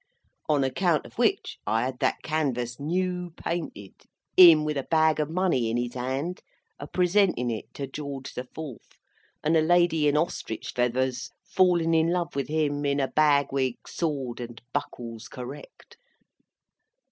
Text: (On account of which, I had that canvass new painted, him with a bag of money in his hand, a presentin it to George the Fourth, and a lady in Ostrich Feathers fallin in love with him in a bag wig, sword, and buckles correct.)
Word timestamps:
(On 0.49 0.63
account 0.63 1.05
of 1.05 1.19
which, 1.19 1.59
I 1.67 1.83
had 1.83 1.99
that 1.99 2.23
canvass 2.23 2.79
new 2.79 3.29
painted, 3.37 3.93
him 4.35 4.65
with 4.65 4.75
a 4.75 4.81
bag 4.89 5.19
of 5.19 5.29
money 5.29 5.69
in 5.69 5.77
his 5.77 5.93
hand, 5.93 6.41
a 6.79 6.87
presentin 6.87 7.51
it 7.51 7.71
to 7.75 7.85
George 7.85 8.33
the 8.33 8.45
Fourth, 8.45 8.97
and 9.43 9.55
a 9.55 9.61
lady 9.61 10.07
in 10.07 10.17
Ostrich 10.17 10.71
Feathers 10.71 11.29
fallin 11.45 11.93
in 11.93 12.07
love 12.09 12.35
with 12.35 12.47
him 12.47 12.83
in 12.83 12.99
a 12.99 13.09
bag 13.09 13.49
wig, 13.51 13.75
sword, 13.87 14.39
and 14.39 14.59
buckles 14.73 15.27
correct.) 15.27 15.97